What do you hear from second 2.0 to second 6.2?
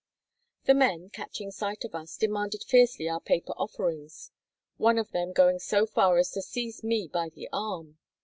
demanded fiercely our paper offerings; one of them going so far